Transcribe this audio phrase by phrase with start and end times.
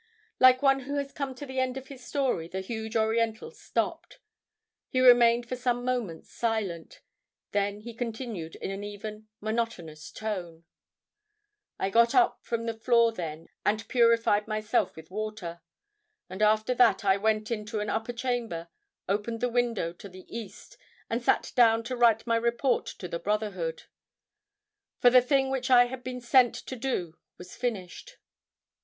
[0.39, 4.17] Like one who has come to the end of his story, the huge Oriental stopped.
[4.89, 7.01] He remained for some moments silent.
[7.51, 10.63] Then he continued in an even, monotonous voice:
[11.77, 15.61] "I got up from the floor then, and purified myself with water.
[16.31, 18.69] And after that I went into an upper chamber,
[19.07, 20.77] opened the window to the east,
[21.11, 23.83] and sat down to write my report to the brotherhood.
[24.99, 28.17] For the thing which I had been sent to do was finished."